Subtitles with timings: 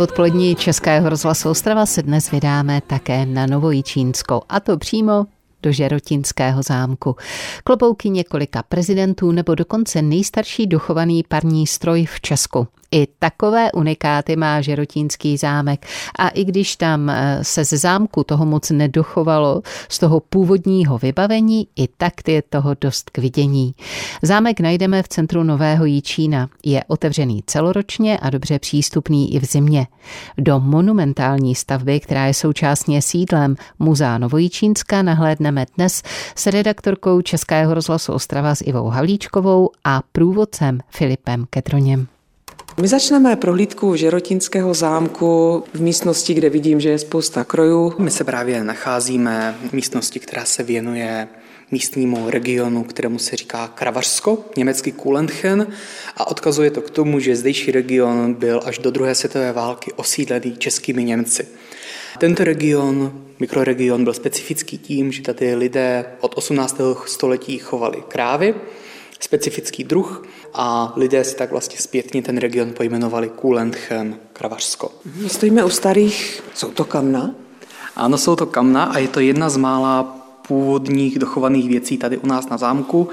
[0.00, 5.26] odpolední Českého rozhlasu Ostrava se dnes vydáme také na Novojičínsko, a to přímo
[5.62, 7.16] do Žerotinského zámku.
[7.64, 12.68] Klobouky několika prezidentů nebo dokonce nejstarší dochovaný parní stroj v Česku.
[12.92, 15.86] I takové unikáty má Žerotínský zámek.
[16.18, 21.68] A i když tam eh, se z zámku toho moc nedochovalo, z toho původního vybavení,
[21.76, 23.74] i tak je toho dost k vidění.
[24.22, 26.48] Zámek najdeme v centru Nového Jíčína.
[26.64, 29.86] Je otevřený celoročně a dobře přístupný i v zimě.
[30.38, 36.02] Do monumentální stavby, která je současně sídlem Muzea Novojíčínska, nahlédneme dnes
[36.34, 42.15] s redaktorkou Českého rozhlasu Ostrava s Ivou Havlíčkovou a průvodcem Filipem Ketroněm.
[42.80, 47.94] My začneme prohlídku Žerotinského zámku v místnosti, kde vidím, že je spousta krojů.
[47.98, 51.28] My se právě nacházíme v místnosti, která se věnuje
[51.70, 55.66] místnímu regionu, kterému se říká Kravařsko, německý Kulenchen,
[56.16, 60.56] a odkazuje to k tomu, že zdejší region byl až do druhé světové války osídlený
[60.56, 61.48] českými Němci.
[62.18, 66.80] Tento region, mikroregion, byl specifický tím, že tady lidé od 18.
[67.06, 68.54] století chovali krávy,
[69.20, 74.92] specifický druh a lidé si tak vlastně zpětně ten region pojmenovali Kulenchen, Kravařsko.
[75.26, 77.34] Stojíme u starých, jsou to kamna?
[77.96, 80.02] Ano, jsou to kamna a je to jedna z mála
[80.48, 83.08] původních dochovaných věcí tady u nás na zámku.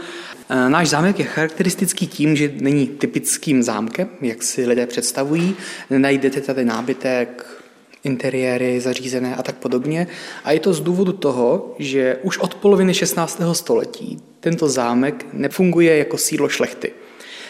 [0.49, 5.55] E, náš zámek je charakteristický tím, že není typickým zámkem, jak si lidé představují.
[5.89, 7.62] Najdete tady nábytek,
[8.03, 10.07] interiéry zařízené a tak podobně.
[10.43, 13.41] A je to z důvodu toho, že už od poloviny 16.
[13.53, 16.91] století tento zámek nefunguje jako sídlo šlechty.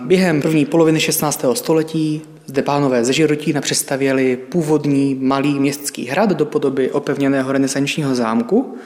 [0.02, 1.46] Během první poloviny 16.
[1.54, 8.78] století zde pánové ze Žirotína přestavěli původní malý městský hrad do podoby opevněného renesančního zámku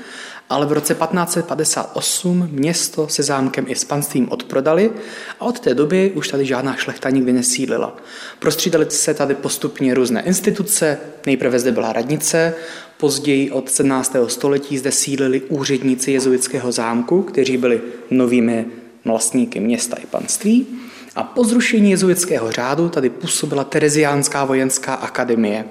[0.50, 4.92] ale v roce 1558 město se zámkem i s panstvím odprodali
[5.40, 7.98] a od té doby už tady žádná šlechta nikdy nesídlila.
[8.40, 12.54] Prostřídali se tady postupně různé instituce, nejprve zde byla radnice,
[12.98, 14.16] později od 17.
[14.28, 18.66] století zde sídlili úředníci jezuitského zámku, kteří byli novými
[19.06, 20.68] vlastníky města i panství.
[21.16, 25.66] A po zrušení jezuitského řádu tady působila Tereziánská vojenská akademie.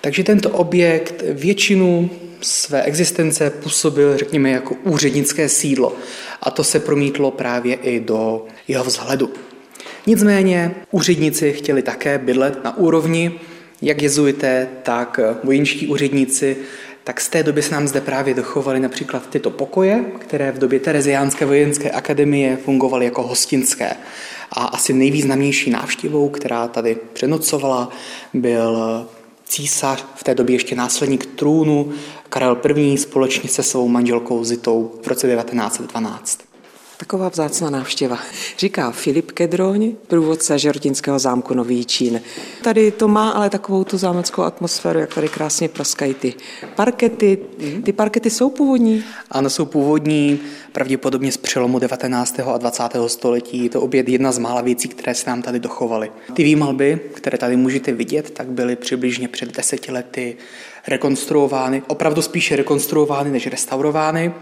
[0.00, 2.10] Takže tento objekt většinu
[2.42, 5.96] své existence působil, řekněme, jako úřednické sídlo.
[6.42, 9.30] A to se promítlo právě i do jeho vzhledu.
[10.06, 13.40] Nicméně úředníci chtěli také bydlet na úrovni,
[13.82, 16.56] jak jezuité, tak vojenští úředníci,
[17.04, 20.80] tak z té doby se nám zde právě dochovaly například tyto pokoje, které v době
[20.80, 23.90] Tereziánské vojenské akademie fungovaly jako hostinské.
[24.52, 27.88] A asi nejvýznamnější návštěvou, která tady přenocovala,
[28.34, 29.06] byl
[29.52, 31.92] císař, v té době ještě následník trůnu,
[32.28, 32.98] Karel I.
[32.98, 36.51] společně se svou manželkou Zitou v roce 1912.
[37.02, 38.18] Taková vzácná návštěva.
[38.58, 42.20] Říká Filip Kedroň, průvodce Žertinského zámku Nový Čín.
[42.64, 46.34] Tady to má ale takovou tu zámeckou atmosféru, jak tady krásně praskají ty
[46.74, 47.38] parkety.
[47.58, 47.82] Mhm.
[47.82, 49.04] Ty parkety jsou původní?
[49.30, 50.40] Ano, jsou původní,
[50.72, 52.40] pravděpodobně z přelomu 19.
[52.40, 52.82] a 20.
[53.06, 53.64] století.
[53.64, 56.12] Je to opět jedna z mála věcí, které se nám tady dochovaly.
[56.34, 60.36] Ty výmalby, které tady můžete vidět, tak byly přibližně před deseti lety
[60.86, 64.32] rekonstruovány, opravdu spíše rekonstruovány než restaurovány.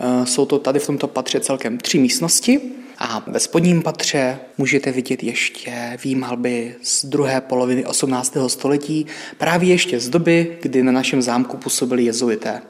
[0.00, 2.60] Eh, jsou to tady v tomto patře celkem tři místnosti
[2.98, 8.48] a ve spodním patře můžete vidět ještě výmalby z druhé poloviny 18.
[8.48, 9.06] století,
[9.38, 12.62] právě ještě z doby, kdy na našem zámku působili jezuité.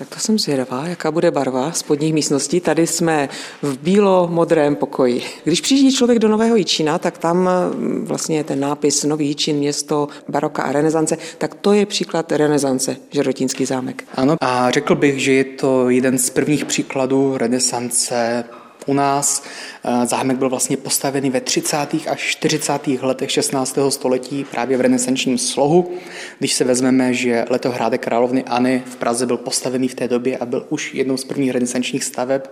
[0.00, 2.60] Tak to jsem zvědavá, jaká bude barva spodních místností.
[2.60, 3.28] Tady jsme
[3.62, 5.22] v bílo-modrém pokoji.
[5.44, 9.56] Když přijíždí člověk do Nového Jičína, tak tam mm, vlastně je ten nápis Nový Jičín,
[9.56, 14.04] město baroka a renesance, tak to je příklad renesance, Žerotínský zámek.
[14.14, 18.44] Ano, a řekl bych, že je to jeden z prvních příkladů renesance
[18.86, 19.42] u nás.
[19.84, 22.08] Eh, zámek byl vlastně postavený ve 30.
[22.08, 23.02] až 40.
[23.02, 23.90] letech 16.
[23.90, 25.92] století právě v renesančním slohu.
[26.38, 30.46] Když se vezmeme, že letohrádek královny Anny v Praze byl postavený v té době a
[30.46, 32.42] byl už jednou z prvních renesančních staveb,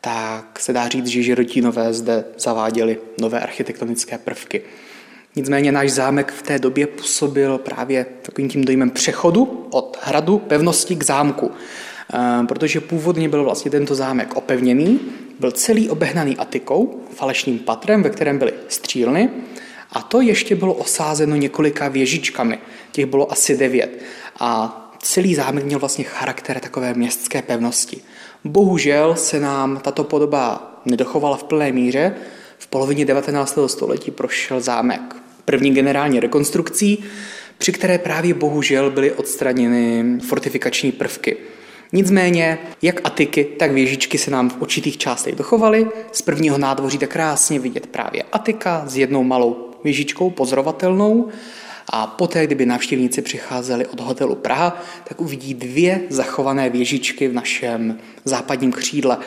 [0.00, 4.62] tak se dá říct, že Žirotínové zde zaváděli nové architektonické prvky.
[5.36, 10.96] Nicméně náš zámek v té době působil právě takovým tím dojmem přechodu od hradu pevnosti
[10.96, 11.50] k zámku.
[12.14, 15.00] Eh, protože původně byl vlastně tento zámek opevněný,
[15.40, 19.30] byl celý obehnaný atikou, falešným patrem, ve kterém byly střílny,
[19.92, 22.58] a to ještě bylo osázeno několika věžičkami.
[22.92, 24.02] Těch bylo asi devět.
[24.40, 28.00] A celý zámek měl vlastně charakter takové městské pevnosti.
[28.44, 32.14] Bohužel se nám tato podoba nedochovala v plné míře.
[32.58, 33.58] V polovině 19.
[33.66, 37.04] století prošel zámek první generální rekonstrukcí,
[37.58, 41.36] při které právě bohužel byly odstraněny fortifikační prvky.
[41.92, 45.86] Nicméně, jak atiky, tak věžičky se nám v určitých částech dochovaly.
[46.12, 51.28] Z prvního nádvoří jde krásně vidět právě atika s jednou malou věžičkou pozorovatelnou
[51.92, 57.98] A poté, kdyby návštěvníci přicházeli od hotelu Praha, tak uvidí dvě zachované věžičky v našem
[58.24, 59.18] západním křídle.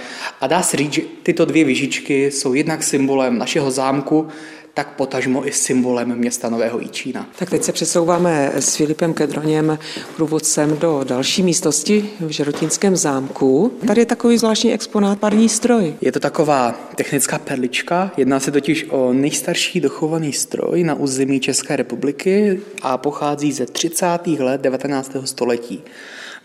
[0.42, 4.28] A dá se říct, že tyto dvě věžičky jsou jednak symbolem našeho zámku,
[4.74, 7.30] tak potažmo i symbolem města Nového Jičína.
[7.40, 9.80] Tak teď se přesouváme s Filipem Kedroněm,
[10.16, 13.74] průvodcem do další místnosti v Žerotínském zámku.
[13.88, 15.94] Tady je takový zvláštní exponát parní stroj.
[16.02, 21.76] Je to taková technická perlička, jedná se totiž o nejstarší dochovaný stroj na území České
[21.76, 24.08] republiky a pochází ze 30.
[24.40, 25.12] let 19.
[25.26, 25.84] století.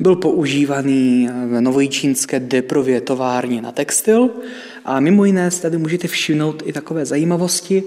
[0.00, 4.30] Byl používaný v novojičínské deprově továrně na textil
[4.88, 7.82] a mimo jiné tady můžete všimnout i takové zajímavosti.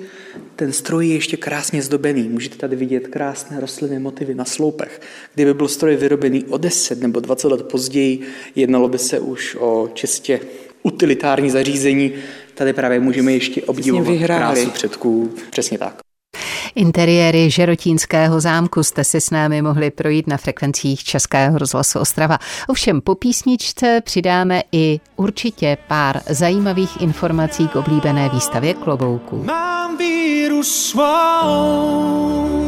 [0.56, 2.30] Ten stroj je ještě krásně zdobený.
[2.30, 5.02] Můžete tady vidět krásné rostlinné motivy na sloupech.
[5.34, 8.22] Kdyby byl stroj vyrobený o 10 nebo 20 let později,
[8.56, 10.40] jednalo by se už o čistě
[10.84, 12.14] utilitární zařízení.
[12.54, 15.34] Tady právě můžeme ještě obdivovat krásu předků.
[15.52, 16.01] Přesně tak.
[16.76, 22.38] Interiéry Žerotínského zámku jste si s námi mohli projít na frekvencích Českého rozhlasu Ostrava.
[22.68, 29.44] Ovšem po písničce přidáme i určitě pár zajímavých informací k oblíbené výstavě klobouků.
[29.44, 32.61] Mám víru svou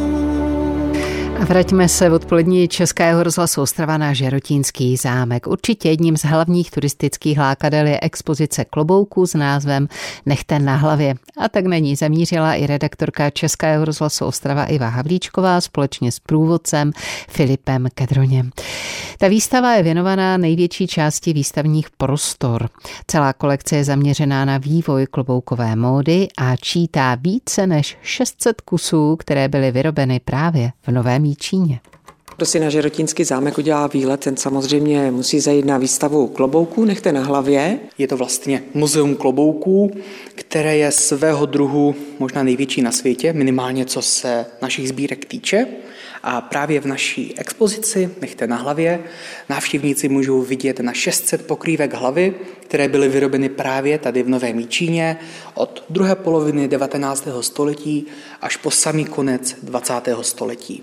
[1.44, 5.46] Vraťme se odpolední Českého rozhlasu Ostrava na Žerotínský zámek.
[5.46, 9.88] Určitě jedním z hlavních turistických lákadel je expozice klobouků s názvem
[10.26, 11.14] Nechte na hlavě.
[11.38, 16.92] A tak na ní zamířila i redaktorka Českého rozhlasu Ostrava Iva Havlíčková společně s průvodcem
[17.28, 18.50] Filipem Kedroněm.
[19.18, 22.68] Ta výstava je věnovaná největší části výstavních prostor.
[23.06, 29.48] Celá kolekce je zaměřená na vývoj kloboukové módy a čítá více než 600 kusů, které
[29.48, 31.80] byly vyrobeny právě v Novém Číně.
[32.36, 37.12] Kdo si na Žerotínský zámek udělá výlet, ten samozřejmě musí zajít na výstavu klobouků, nechte
[37.12, 37.78] na hlavě.
[37.98, 39.90] Je to vlastně muzeum klobouků,
[40.34, 45.66] které je svého druhu možná největší na světě, minimálně co se našich sbírek týče.
[46.22, 49.04] A právě v naší expozici Nechte na hlavě
[49.48, 55.16] návštěvníci můžou vidět na 600 pokrývek hlavy, které byly vyrobeny právě tady v Novém Míčíně
[55.54, 57.28] od druhé poloviny 19.
[57.40, 58.06] století
[58.40, 59.94] až po samý konec 20.
[60.22, 60.82] století.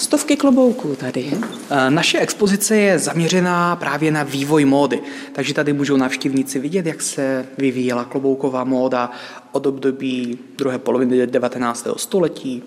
[0.00, 1.32] Stovky klobouků tady.
[1.70, 5.00] Eh, naše expozice je zaměřená právě na vývoj módy,
[5.32, 9.10] takže tady můžou návštěvníci vidět, jak se vyvíjela klobouková móda
[9.52, 11.86] od období druhé poloviny 19.
[11.96, 12.62] století,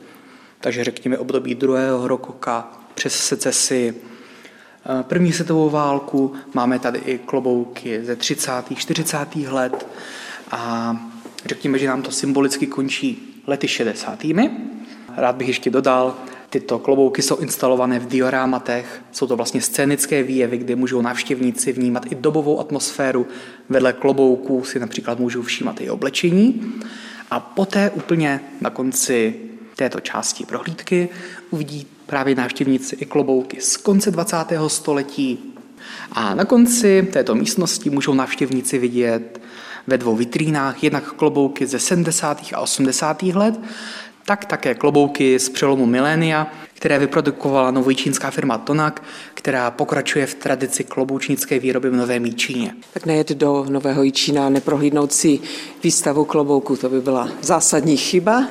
[0.60, 3.96] takže řekněme období druhého rokoka přes secesi,
[5.00, 8.76] eh, první světovou válku, máme tady i klobouky ze 30.
[8.76, 9.48] 40.
[9.48, 9.88] let
[10.52, 10.96] a
[11.46, 14.20] řekněme, že nám to symbolicky končí lety 60.
[15.18, 16.16] Rád bych ještě dodal,
[16.54, 22.12] Tyto klobouky jsou instalované v diorámatech, jsou to vlastně scénické výjevy, kde můžou návštěvníci vnímat
[22.12, 23.28] i dobovou atmosféru.
[23.70, 26.74] Vedle klobouků si například můžou všímat i oblečení.
[27.32, 29.36] A poté úplně na konci
[29.76, 31.10] této části prohlídky
[31.50, 34.38] uvidí právě návštěvníci i klobouky z konce 20.
[34.68, 35.40] století.
[36.12, 39.42] A na konci této místnosti můžou návštěvníci vidět
[39.88, 42.42] ve dvou vitrínách jednak klobouky ze 70.
[42.54, 43.24] a 80.
[43.24, 43.60] let
[44.26, 49.04] tak také klobouky z přelomu milénia, které vyprodukovala novojčínská firma Tonak,
[49.34, 52.76] která pokračuje v tradici kloboučnické výroby v Novém Jíčíně.
[52.94, 55.40] Tak nejet do Nového Jíčína neprohlídnout si
[55.84, 58.48] výstavu klobouku, to by byla zásadní chyba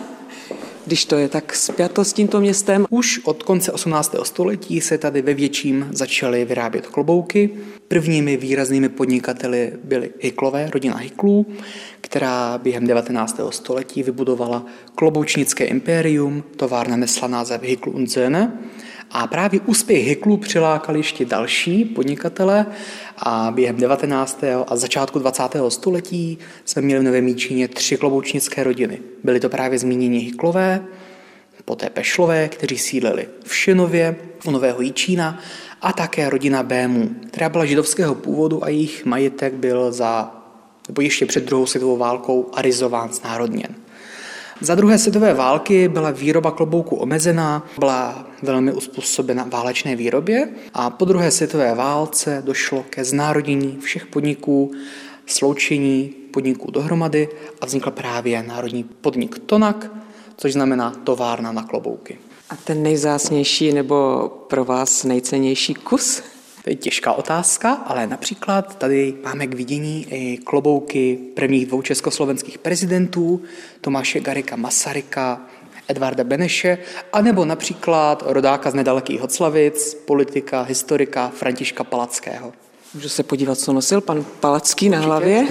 [0.86, 2.86] když to je tak spjato s tímto městem.
[2.90, 4.14] Už od konce 18.
[4.22, 7.50] století se tady ve větším začaly vyrábět klobouky.
[7.88, 11.46] Prvními výraznými podnikateli byly Hyklové, rodina Hyklů,
[12.00, 13.40] která během 19.
[13.50, 18.10] století vybudovala kloboučnické impérium, továrna nesla název Hyklu und
[19.10, 22.66] a právě úspěch Hyklů přilákal ještě další podnikatele
[23.18, 24.44] a během 19.
[24.66, 25.42] a začátku 20.
[25.68, 28.98] století jsme měli v Novém Míčíně tři kloboučnické rodiny.
[29.24, 30.84] Byly to právě zmíněni Hyklové,
[31.64, 35.38] poté Pešlové, kteří sídlili v Šinově, u Nového Jíčína
[35.82, 40.34] a také rodina Bémů, která byla židovského původu a jejich majetek byl za,
[40.88, 43.74] nebo ještě před druhou světovou válkou arizován, znárodněn.
[44.60, 51.04] Za druhé světové války byla výroba klobouku omezená, byla velmi uspůsobena válečné výrobě a po
[51.04, 54.72] druhé světové válce došlo ke znárodnění všech podniků,
[55.26, 57.28] sloučení podniků dohromady
[57.60, 59.90] a vznikl právě národní podnik Tonak,
[60.36, 62.18] což znamená továrna na klobouky.
[62.50, 66.22] A ten nejzásnější nebo pro vás nejcennější kus
[66.64, 72.58] to je těžká otázka, ale například tady máme k vidění i klobouky prvních dvou československých
[72.58, 73.42] prezidentů,
[73.80, 75.46] Tomáše Garika Masaryka,
[75.88, 76.78] Edvarda Beneše,
[77.12, 82.52] anebo například rodáka z nedalekých Hoclavic, politika, historika Františka Palackého.
[82.94, 85.46] Můžu se podívat, co nosil pan Palacký na hlavě?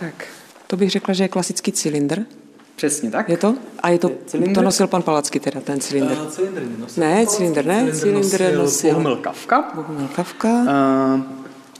[0.00, 0.26] Tak,
[0.66, 2.22] to bych řekla, že je klasický cylindr.
[2.76, 3.28] Přesně tak.
[3.28, 3.54] Je to?
[3.78, 4.54] A je to, Cylindr?
[4.54, 6.12] to nosil pan Palacky teda, ten cylindr.
[6.12, 7.04] Uh, cylindr nenosil.
[7.04, 8.90] Ne, cylindr ne, cylindr nosil.
[8.90, 9.72] Bohumil Kavka.
[9.74, 10.48] Bohumil Kavka.
[10.48, 11.20] Uh,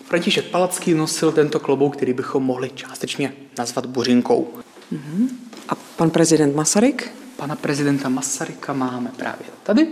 [0.04, 4.48] František Palacký nosil tento klobouk, který bychom mohli částečně nazvat buřinkou.
[5.68, 7.10] A pan prezident Masaryk?
[7.42, 9.86] Pana prezidenta Masaryka máme právě tady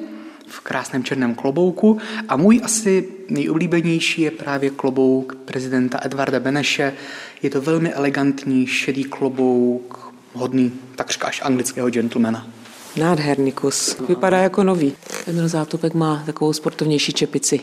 [0.47, 6.92] v krásném černém klobouku a můj asi nejoblíbenější je právě klobouk prezidenta Edvarda Beneše.
[7.42, 12.47] Je to velmi elegantní šedý klobouk, hodný takřka až anglického gentlemana.
[12.97, 13.97] Nádherný kus.
[14.09, 14.92] Vypadá jako nový.
[15.26, 17.61] Emil Zátopek má takovou sportovnější čepici.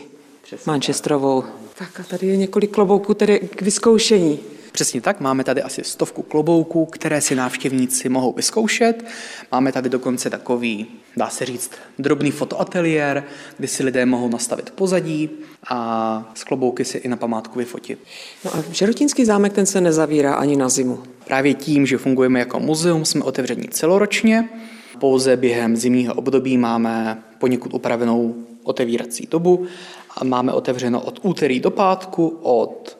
[0.66, 1.44] Manchesterovou.
[1.78, 4.40] Tak a tady je několik klobouků tedy k vyzkoušení.
[4.72, 9.04] Přesně tak, máme tady asi stovku klobouků, které si návštěvníci mohou vyzkoušet.
[9.52, 13.24] Máme tady dokonce takový, dá se říct, drobný fotoateliér,
[13.56, 15.30] kde si lidé mohou nastavit pozadí
[15.70, 17.98] a z klobouky si i na památku vyfotit.
[18.44, 21.02] No a Žerotínský zámek ten se nezavírá ani na zimu.
[21.24, 24.48] Právě tím, že fungujeme jako muzeum, jsme otevření celoročně.
[24.98, 29.66] Pouze během zimního období máme poněkud upravenou otevírací dobu
[30.24, 32.97] máme otevřeno od úterý do pátku od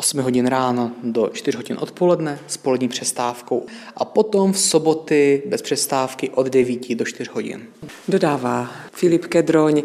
[0.00, 3.66] 8 hodin ráno do 4 hodin odpoledne s polední přestávkou
[3.96, 7.66] a potom v soboty bez přestávky od 9 do 4 hodin.
[8.08, 9.82] Dodává Filip Kedroň,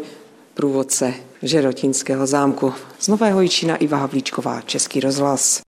[0.54, 2.72] průvodce Žerotínského zámku.
[2.98, 5.62] Z Nového Jičína Iva Havlíčková, Český rozhlas.